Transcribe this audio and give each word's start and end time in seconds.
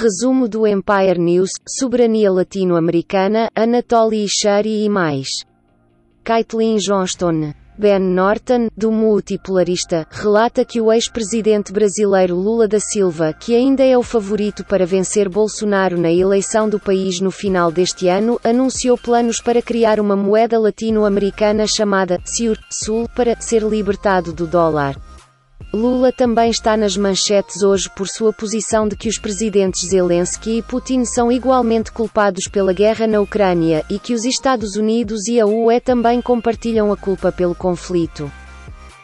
Resumo 0.00 0.48
do 0.48 0.64
Empire 0.64 1.18
News, 1.18 1.50
Soberania 1.66 2.30
Latino-Americana, 2.30 3.50
Anatoly 3.52 4.26
Ishari 4.26 4.84
e 4.84 4.88
mais. 4.88 5.44
Caitlin 6.22 6.76
Johnston. 6.76 7.52
Ben 7.76 7.98
Norton, 7.98 8.68
do 8.76 8.92
Multipolarista, 8.92 10.06
relata 10.08 10.64
que 10.64 10.80
o 10.80 10.92
ex-presidente 10.92 11.72
brasileiro 11.72 12.36
Lula 12.36 12.68
da 12.68 12.78
Silva, 12.78 13.32
que 13.32 13.56
ainda 13.56 13.82
é 13.82 13.98
o 13.98 14.02
favorito 14.04 14.64
para 14.64 14.86
vencer 14.86 15.28
Bolsonaro 15.28 15.98
na 15.98 16.12
eleição 16.12 16.68
do 16.68 16.78
país 16.78 17.20
no 17.20 17.32
final 17.32 17.72
deste 17.72 18.06
ano, 18.06 18.38
anunciou 18.44 18.96
planos 18.96 19.40
para 19.40 19.60
criar 19.60 19.98
uma 19.98 20.14
moeda 20.14 20.60
latino-americana 20.60 21.66
chamada 21.66 22.20
CIUR, 22.24 22.56
Sul, 22.70 23.08
para 23.16 23.40
ser 23.40 23.64
libertado 23.64 24.32
do 24.32 24.46
dólar. 24.46 24.96
Lula 25.72 26.10
também 26.10 26.50
está 26.50 26.78
nas 26.78 26.96
manchetes 26.96 27.62
hoje 27.62 27.90
por 27.90 28.08
sua 28.08 28.32
posição 28.32 28.88
de 28.88 28.96
que 28.96 29.06
os 29.06 29.18
presidentes 29.18 29.86
Zelensky 29.86 30.58
e 30.58 30.62
Putin 30.62 31.04
são 31.04 31.30
igualmente 31.30 31.92
culpados 31.92 32.48
pela 32.48 32.72
guerra 32.72 33.06
na 33.06 33.20
Ucrânia 33.20 33.84
e 33.90 33.98
que 33.98 34.14
os 34.14 34.24
Estados 34.24 34.76
Unidos 34.76 35.28
e 35.28 35.38
a 35.38 35.46
UE 35.46 35.78
também 35.78 36.22
compartilham 36.22 36.90
a 36.90 36.96
culpa 36.96 37.30
pelo 37.30 37.54
conflito. 37.54 38.32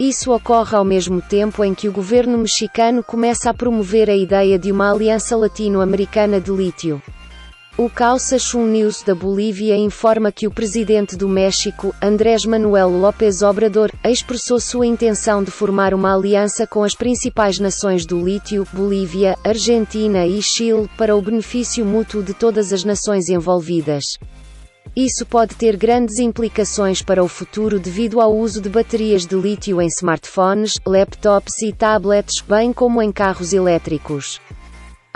Isso 0.00 0.32
ocorre 0.32 0.76
ao 0.76 0.84
mesmo 0.84 1.22
tempo 1.22 1.62
em 1.62 1.72
que 1.74 1.88
o 1.88 1.92
governo 1.92 2.36
mexicano 2.36 3.04
começa 3.04 3.50
a 3.50 3.54
promover 3.54 4.10
a 4.10 4.16
ideia 4.16 4.58
de 4.58 4.72
uma 4.72 4.90
aliança 4.90 5.36
latino-americana 5.36 6.40
de 6.40 6.50
lítio. 6.50 7.00
O 7.78 7.88
Calçachum 7.88 8.66
News 8.66 9.04
da 9.04 9.14
Bolívia 9.14 9.76
informa 9.76 10.32
que 10.32 10.48
o 10.48 10.50
presidente 10.50 11.14
do 11.14 11.28
México, 11.28 11.94
Andrés 12.02 12.44
Manuel 12.44 12.88
López 12.88 13.40
Obrador, 13.40 13.92
expressou 14.04 14.58
sua 14.58 14.84
intenção 14.84 15.44
de 15.44 15.52
formar 15.52 15.94
uma 15.94 16.12
aliança 16.12 16.66
com 16.66 16.82
as 16.82 16.96
principais 16.96 17.60
nações 17.60 18.04
do 18.04 18.20
lítio, 18.20 18.66
Bolívia, 18.72 19.38
Argentina 19.44 20.26
e 20.26 20.42
Chile, 20.42 20.90
para 20.98 21.14
o 21.14 21.22
benefício 21.22 21.86
mútuo 21.86 22.20
de 22.20 22.34
todas 22.34 22.72
as 22.72 22.82
nações 22.82 23.28
envolvidas. 23.28 24.18
Isso 24.96 25.24
pode 25.24 25.54
ter 25.54 25.76
grandes 25.76 26.18
implicações 26.18 27.00
para 27.00 27.22
o 27.22 27.28
futuro 27.28 27.78
devido 27.78 28.20
ao 28.20 28.36
uso 28.36 28.60
de 28.60 28.68
baterias 28.68 29.24
de 29.24 29.36
lítio 29.36 29.80
em 29.80 29.86
smartphones, 29.86 30.80
laptops 30.84 31.62
e 31.62 31.72
tablets, 31.72 32.40
bem 32.40 32.72
como 32.72 33.00
em 33.00 33.12
carros 33.12 33.52
elétricos 33.52 34.40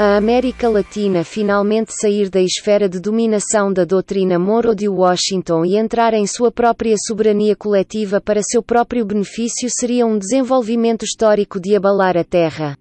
a 0.04 0.16
América 0.16 0.68
Latina 0.68 1.22
finalmente 1.22 1.92
sair 1.94 2.28
da 2.28 2.40
esfera 2.40 2.88
de 2.88 2.98
dominação 2.98 3.72
da 3.72 3.84
doutrina 3.84 4.36
Moro 4.36 4.74
de 4.74 4.88
Washington 4.88 5.64
e 5.64 5.76
entrar 5.76 6.12
em 6.12 6.26
sua 6.26 6.50
própria 6.50 6.96
soberania 7.06 7.54
coletiva 7.54 8.20
para 8.20 8.42
seu 8.42 8.64
próprio 8.64 9.06
benefício 9.06 9.68
seria 9.70 10.04
um 10.04 10.18
desenvolvimento 10.18 11.04
histórico 11.04 11.60
de 11.60 11.76
abalar 11.76 12.16
a 12.16 12.24
Terra. 12.24 12.76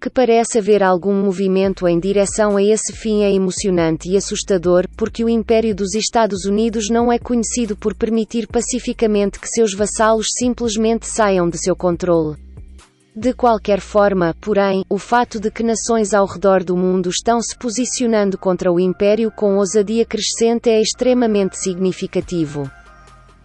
Que 0.00 0.08
parece 0.08 0.60
haver 0.60 0.84
algum 0.84 1.14
movimento 1.14 1.88
em 1.88 1.98
direção 1.98 2.56
a 2.56 2.62
esse 2.62 2.92
fim 2.92 3.24
é 3.24 3.34
emocionante 3.34 4.08
e 4.08 4.16
assustador, 4.16 4.86
porque 4.96 5.24
o 5.24 5.28
Império 5.28 5.74
dos 5.74 5.96
Estados 5.96 6.44
Unidos 6.44 6.88
não 6.88 7.10
é 7.10 7.18
conhecido 7.18 7.76
por 7.76 7.92
permitir 7.92 8.46
pacificamente 8.46 9.40
que 9.40 9.48
seus 9.48 9.74
vassalos 9.74 10.28
simplesmente 10.38 11.08
saiam 11.08 11.48
de 11.48 11.58
seu 11.58 11.74
controle. 11.74 12.45
De 13.18 13.32
qualquer 13.32 13.80
forma, 13.80 14.36
porém, 14.42 14.84
o 14.90 14.98
fato 14.98 15.40
de 15.40 15.50
que 15.50 15.62
nações 15.62 16.12
ao 16.12 16.26
redor 16.26 16.62
do 16.62 16.76
mundo 16.76 17.08
estão 17.08 17.40
se 17.40 17.56
posicionando 17.56 18.36
contra 18.36 18.70
o 18.70 18.78
Império 18.78 19.30
com 19.30 19.56
ousadia 19.56 20.04
crescente 20.04 20.68
é 20.68 20.82
extremamente 20.82 21.56
significativo. 21.56 22.70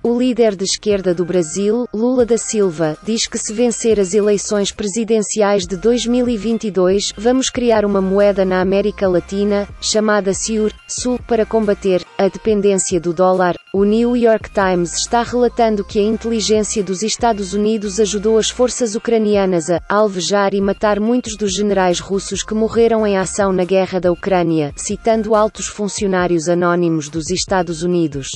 O 0.04 0.18
líder 0.18 0.56
de 0.56 0.64
esquerda 0.64 1.14
do 1.14 1.24
Brasil, 1.24 1.88
Lula 1.94 2.26
da 2.26 2.36
Silva, 2.36 2.98
diz 3.04 3.28
que 3.28 3.38
se 3.38 3.54
vencer 3.54 4.00
as 4.00 4.16
eleições 4.16 4.72
presidenciais 4.72 5.68
de 5.68 5.78
2022, 5.78 7.14
vamos 7.16 7.52
criar 7.52 7.86
uma 7.86 8.02
moeda 8.02 8.44
na 8.44 8.62
América 8.62 9.08
Latina, 9.08 9.70
chamada 9.80 10.34
CIUR, 10.34 10.74
Sul, 10.88 11.20
para 11.28 11.46
combater 11.46 12.04
a 12.18 12.28
dependência 12.28 13.00
do 13.00 13.14
dólar. 13.14 13.56
O 13.72 13.84
New 13.84 14.18
York 14.18 14.50
Times 14.50 14.96
está 14.96 15.22
relatando 15.22 15.86
que 15.86 16.00
a 16.00 16.04
inteligência 16.04 16.84
dos 16.84 17.04
Estados 17.04 17.54
Unidos 17.54 18.00
ajudou 18.00 18.40
as 18.40 18.50
forças 18.50 18.96
ucranianas 18.96 19.70
a 19.70 19.80
alvejar 19.88 20.56
e 20.56 20.62
matar 20.62 21.00
muitos 21.00 21.38
dos 21.38 21.54
generais 21.54 22.00
russos 22.00 22.42
que 22.42 22.56
morreram 22.56 23.06
em 23.06 23.20
ação 23.20 23.54
na 23.54 23.66
guerra 23.66 24.00
da 24.00 24.12
Ucrânia, 24.12 24.74
citando 24.76 25.36
altos 25.36 25.68
funcionários 25.68 26.50
anônimos 26.50 27.08
dos 27.08 27.30
Estados 27.30 27.84
Unidos. 27.84 28.32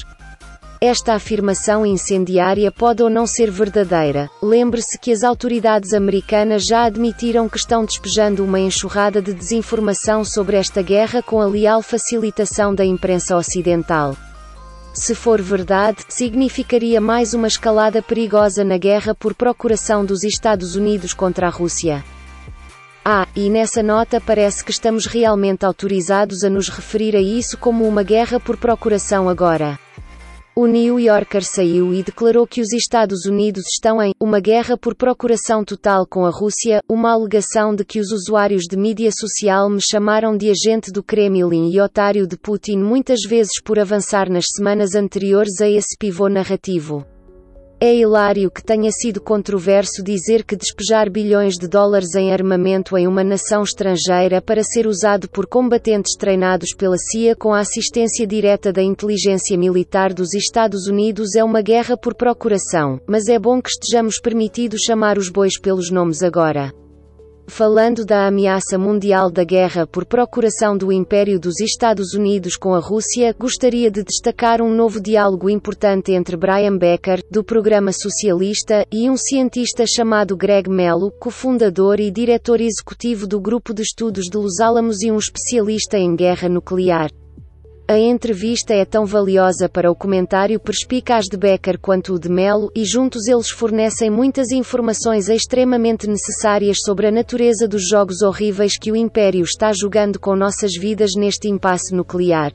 Esta 0.88 1.16
afirmação 1.16 1.84
incendiária 1.84 2.72
pode 2.72 3.01
ou 3.01 3.09
não 3.09 3.25
ser 3.25 3.50
verdadeira. 3.50 4.29
Lembre-se 4.40 5.00
que 5.00 5.12
as 5.12 5.23
autoridades 5.23 5.96
americanas 5.96 6.63
já 6.63 6.84
admitiram 6.84 7.50
que 7.50 7.57
estão 7.57 7.84
despejando 7.84 8.46
uma 8.46 8.59
enxurrada 8.59 9.19
de 9.19 9.34
desinformação 9.34 10.24
sobre 10.24 10.57
esta 10.57 10.84
guerra 10.84 11.24
com 11.24 11.41
a 11.41 11.47
leal 11.47 11.81
facilitação 11.81 12.75
da 12.75 12.85
imprensa 12.85 13.35
ocidental. 13.35 14.16
Se 14.94 15.16
for 15.16 15.41
verdade, 15.41 16.03
significaria 16.07 17.01
mais 17.01 17.34
uma 17.34 17.47
escalada 17.47 18.00
perigosa 18.00 18.63
na 18.63 18.78
guerra 18.78 19.16
por 19.16 19.34
procuração 19.34 20.06
dos 20.06 20.24
Estados 20.24 20.75
Unidos 20.75 21.16
contra 21.16 21.47
a 21.47 21.50
Rússia. 21.50 22.06
Ah, 23.03 23.28
e 23.35 23.50
nessa 23.50 23.81
nota 23.81 24.22
parece 24.22 24.63
que 24.63 24.69
estamos 24.69 25.07
realmente 25.07 25.66
autorizados 25.66 26.44
a 26.44 26.50
nos 26.50 26.69
referir 26.69 27.16
a 27.16 27.22
isso 27.22 27.57
como 27.57 27.88
uma 27.88 28.03
guerra 28.03 28.40
por 28.40 28.56
procuração 28.56 29.28
agora. 29.28 29.84
O 30.57 30.67
New 30.67 30.97
Yorker 30.97 31.43
saiu 31.43 31.93
e 31.93 32.01
declarou 32.01 32.47
que 32.47 32.61
os 32.61 32.71
Estados 32.71 33.25
Unidos 33.25 33.66
estão 33.67 34.01
em 34.01 34.13
uma 34.17 34.39
guerra 34.39 34.77
por 34.77 34.95
procuração 34.95 35.66
total 35.66 36.07
com 36.07 36.25
a 36.25 36.29
Rússia, 36.29 36.81
uma 36.88 37.11
alegação 37.11 37.75
de 37.75 37.83
que 37.83 37.99
os 37.99 38.09
usuários 38.09 38.63
de 38.63 38.77
mídia 38.77 39.09
social 39.11 39.69
me 39.69 39.81
chamaram 39.81 40.38
de 40.38 40.49
agente 40.49 40.94
do 40.94 41.03
Kremlin 41.03 41.69
e 41.69 41.81
otário 41.81 42.25
de 42.25 42.38
Putin 42.38 42.77
muitas 42.77 43.19
vezes 43.27 43.61
por 43.61 43.77
avançar 43.77 44.29
nas 44.29 44.45
semanas 44.55 44.95
anteriores 44.95 45.59
a 45.59 45.67
esse 45.67 45.97
pivô 45.99 46.29
narrativo. 46.29 47.05
É 47.80 47.94
hilário 47.94 48.50
que 48.50 48.63
tenha 48.63 48.90
sido 48.90 49.19
controverso 49.19 50.02
dizer 50.02 50.46
que 50.46 50.56
despejar 50.56 51.09
bilhões 51.09 51.58
de 51.58 51.68
dólares 51.68 52.16
em 52.16 52.31
armamento 52.31 52.97
em 52.97 53.06
uma 53.06 53.22
nação 53.22 53.63
estrangeira 53.63 54.41
para 54.41 54.63
ser 54.63 54.88
usado 54.88 55.30
por 55.30 55.46
combatentes 55.46 56.16
treinados 56.16 56.74
pela 56.74 56.97
CIA 56.97 57.36
com 57.36 57.53
a 57.53 57.59
assistência 57.59 58.25
direta 58.25 58.72
da 58.72 58.81
inteligência 58.81 59.58
militar 59.58 60.13
dos 60.13 60.34
Estados 60.34 60.88
Unidos 60.88 61.36
é 61.36 61.44
uma 61.44 61.62
guerra 61.62 61.97
por 61.97 62.16
procuração, 62.16 62.97
mas 63.06 63.28
é 63.28 63.38
bom 63.38 63.62
que 63.62 63.69
estejamos 63.69 64.22
permitidos 64.22 64.81
chamar 64.81 65.18
os 65.18 65.28
bois 65.28 65.59
pelos 65.59 65.92
nomes 65.92 66.24
agora. 66.24 66.74
Falando 67.47 68.03
da 68.03 68.28
ameaça 68.28 68.78
mundial 68.78 69.29
da 69.29 69.44
guerra 69.44 69.85
por 69.85 70.03
procuração 70.03 70.75
do 70.75 70.91
Império 70.91 71.39
dos 71.39 71.59
Estados 71.59 72.13
Unidos 72.13 72.57
com 72.57 72.73
a 72.73 72.79
Rússia, 72.79 73.35
gostaria 73.38 73.91
de 73.91 74.03
destacar 74.03 74.61
um 74.61 74.73
novo 74.73 75.00
diálogo 75.00 75.50
importante 75.50 76.11
entre 76.11 76.35
Brian 76.35 76.75
Becker, 76.75 77.23
do 77.29 77.44
programa 77.44 77.91
socialista, 77.94 78.85
e 78.91 79.09
um 79.09 79.16
cientista 79.16 79.85
chamado 79.85 80.35
Greg 80.35 80.69
Mello, 80.69 81.11
cofundador 81.19 82.00
e 82.00 82.09
diretor 82.09 82.59
executivo 82.59 83.28
do 83.28 83.39
Grupo 83.39 83.73
de 83.73 83.83
Estudos 83.83 84.25
de 84.25 84.38
Los 84.38 84.59
Alamos 84.59 85.01
e 85.03 85.12
um 85.12 85.17
especialista 85.17 85.97
em 85.97 86.16
guerra 86.16 86.50
nuclear. 86.50 87.12
A 87.88 88.00
entrevista 88.00 88.73
é 88.73 88.84
tão 88.84 89.06
valiosa 89.06 89.69
para 89.69 89.91
o 89.91 89.96
comentário 89.96 90.59
perspicaz 90.59 91.25
de 91.25 91.38
Becker 91.38 91.78
quanto 91.79 92.16
o 92.16 92.19
de 92.19 92.28
Melo, 92.28 92.72
e 92.75 92.84
juntos 92.84 93.28
eles 93.28 93.51
fornecem 93.51 94.09
muitas 94.09 94.50
informações 94.50 95.29
extremamente 95.29 96.07
necessárias 96.07 96.78
sobre 96.84 97.06
a 97.06 97.12
natureza 97.12 97.68
dos 97.68 97.88
jogos 97.88 98.24
horríveis 98.24 98.75
que 98.75 98.91
o 98.91 98.95
Império 98.95 99.44
está 99.44 99.72
jogando 99.72 100.19
com 100.19 100.35
nossas 100.35 100.72
vidas 100.75 101.12
neste 101.16 101.47
impasse 101.47 101.94
nuclear. 101.94 102.51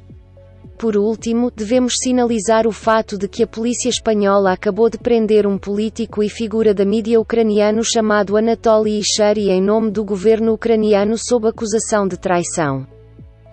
Por 0.77 0.97
último, 0.97 1.49
devemos 1.55 1.95
sinalizar 2.03 2.67
o 2.67 2.73
fato 2.73 3.17
de 3.17 3.29
que 3.29 3.45
a 3.45 3.47
polícia 3.47 3.89
espanhola 3.89 4.51
acabou 4.51 4.91
de 4.91 4.99
prender 4.99 5.47
um 5.47 5.59
político 5.59 6.25
e 6.25 6.29
figura 6.29 6.75
da 6.75 6.85
mídia 6.85 7.21
ucraniano 7.21 7.85
chamado 7.85 8.37
Anatoly 8.37 8.99
Ishari 8.99 9.49
em 9.49 9.63
nome 9.63 9.93
do 9.93 10.05
governo 10.05 10.55
ucraniano 10.55 11.17
sob 11.17 11.47
acusação 11.47 12.09
de 12.09 12.19
traição. 12.19 12.85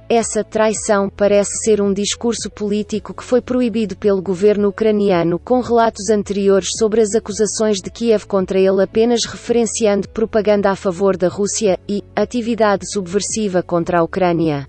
Essa 0.09 0.41
traição 0.41 1.09
parece 1.09 1.65
ser 1.65 1.81
um 1.81 1.91
discurso 1.91 2.49
político 2.49 3.13
que 3.13 3.23
foi 3.25 3.41
proibido 3.41 3.97
pelo 3.97 4.21
governo 4.21 4.69
ucraniano 4.69 5.37
com 5.37 5.59
relatos 5.59 6.09
anteriores 6.09 6.69
sobre 6.77 7.01
as 7.01 7.13
acusações 7.13 7.81
de 7.81 7.91
Kiev 7.91 8.25
contra 8.25 8.57
ele 8.57 8.81
apenas 8.81 9.25
referenciando 9.25 10.07
propaganda 10.07 10.71
a 10.71 10.77
favor 10.77 11.17
da 11.17 11.27
Rússia 11.27 11.77
e 11.89 12.01
atividade 12.15 12.89
subversiva 12.89 13.61
contra 13.61 13.99
a 13.99 14.03
Ucrânia. 14.03 14.65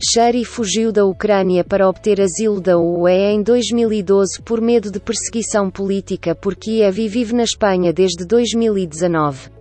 Shari 0.00 0.44
fugiu 0.44 0.92
da 0.92 1.04
Ucrânia 1.04 1.64
para 1.64 1.88
obter 1.88 2.20
asilo 2.20 2.60
da 2.60 2.78
UE 2.78 3.32
em 3.32 3.42
2012 3.42 4.42
por 4.42 4.60
medo 4.60 4.92
de 4.92 5.00
perseguição 5.00 5.72
política 5.72 6.36
por 6.36 6.54
Kiev 6.54 7.00
e 7.00 7.08
vive 7.08 7.34
na 7.34 7.42
Espanha 7.42 7.92
desde 7.92 8.24
2019. 8.24 9.51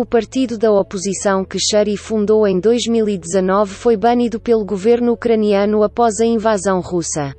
O 0.00 0.06
partido 0.06 0.56
da 0.56 0.72
oposição 0.72 1.44
que 1.44 1.58
Shari 1.58 1.94
fundou 1.94 2.46
em 2.48 2.58
2019 2.58 3.74
foi 3.74 3.98
banido 3.98 4.40
pelo 4.40 4.64
governo 4.64 5.12
ucraniano 5.12 5.82
após 5.82 6.20
a 6.20 6.24
invasão 6.24 6.80
russa. 6.80 7.34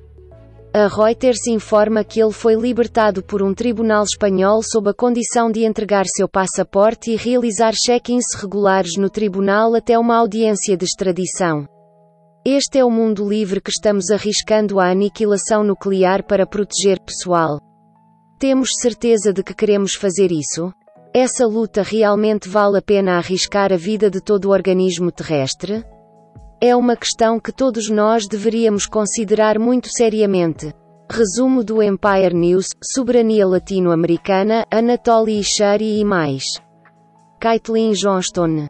A 0.72 0.86
Reuters 0.86 1.48
informa 1.48 2.04
que 2.04 2.22
ele 2.22 2.32
foi 2.32 2.54
libertado 2.54 3.24
por 3.24 3.42
um 3.42 3.52
tribunal 3.52 4.04
espanhol 4.04 4.62
sob 4.62 4.92
a 4.92 4.94
condição 4.94 5.52
de 5.52 5.66
entregar 5.66 6.06
seu 6.06 6.30
passaporte 6.30 7.10
e 7.10 7.16
realizar 7.16 7.74
check-ins 7.74 8.36
regulares 8.40 8.96
no 8.96 9.10
tribunal 9.10 9.74
até 9.74 9.98
uma 9.98 10.16
audiência 10.16 10.78
de 10.78 10.86
extradição. 10.86 11.66
Este 12.46 12.78
é 12.78 12.86
o 12.86 12.92
mundo 12.92 13.28
livre 13.28 13.60
que 13.60 13.72
estamos 13.72 14.12
arriscando 14.12 14.80
a 14.80 14.92
aniquilação 14.92 15.64
nuclear 15.64 16.24
para 16.24 16.46
proteger 16.46 17.00
pessoal. 17.00 17.60
Temos 18.38 18.70
certeza 18.80 19.34
de 19.34 19.42
que 19.42 19.56
queremos 19.56 19.96
fazer 19.96 20.32
isso? 20.32 20.72
Essa 21.14 21.46
luta 21.46 21.82
realmente 21.82 22.48
vale 22.48 22.78
a 22.78 22.82
pena 22.82 23.18
arriscar 23.18 23.74
a 23.74 23.76
vida 23.76 24.10
de 24.10 24.22
todo 24.22 24.46
o 24.46 24.52
organismo 24.52 25.12
terrestre? 25.12 25.84
É 26.62 26.74
uma 26.74 26.96
questão 26.96 27.38
que 27.38 27.52
todos 27.52 27.90
nós 27.90 28.28
deveríamos 28.30 28.86
considerar 28.86 29.60
muito 29.60 29.90
seriamente. 29.90 30.74
Resumo 31.12 31.66
do 31.66 31.84
Empire 31.84 32.34
News, 32.34 32.68
Soberania 32.82 33.46
Latino-Americana, 33.46 34.66
Anatoly 34.72 35.40
Ishari 35.40 36.00
e 36.00 36.06
mais. 36.06 36.46
Caitlin 37.42 37.92
Johnston 37.92 38.68